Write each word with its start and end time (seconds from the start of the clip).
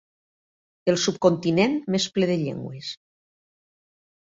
El 0.93 0.97
subcontinent 1.03 1.77
més 1.97 2.09
ple 2.17 2.31
de 2.33 2.41
llengües. 2.47 2.91